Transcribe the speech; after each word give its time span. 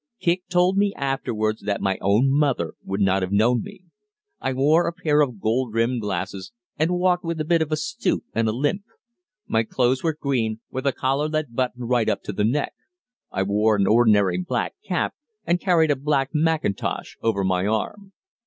Kicq 0.19 0.41
told 0.49 0.77
me 0.77 0.95
afterwards 0.95 1.61
that 1.61 1.79
my 1.79 1.99
own 2.01 2.27
mother 2.27 2.73
would 2.83 3.01
not 3.01 3.21
have 3.21 3.31
known 3.31 3.61
me. 3.61 3.81
I 4.39 4.51
wore 4.51 4.87
a 4.87 4.93
pair 4.93 5.21
of 5.21 5.39
gold 5.39 5.75
rimmed 5.75 6.01
glasses 6.01 6.51
and 6.75 6.97
walked 6.97 7.23
with 7.23 7.39
a 7.39 7.45
bit 7.45 7.61
of 7.61 7.71
a 7.71 7.77
stoop 7.77 8.23
and 8.33 8.49
a 8.49 8.51
limp. 8.51 8.81
My 9.45 9.61
clothes 9.61 10.01
were 10.01 10.17
green, 10.19 10.59
with 10.71 10.87
a 10.87 10.91
collar 10.91 11.29
that 11.29 11.53
buttoned 11.53 11.87
right 11.89 12.09
up 12.09 12.23
to 12.23 12.33
the 12.33 12.43
neck. 12.43 12.73
I 13.31 13.43
wore 13.43 13.75
an 13.75 13.85
ordinary 13.85 14.39
black 14.39 14.73
cap, 14.83 15.13
and 15.45 15.59
carried 15.61 15.91
a 15.91 15.95
black 15.95 16.31
mackintosh 16.33 17.17
over 17.21 17.43
my 17.43 17.67
arm. 17.67 18.11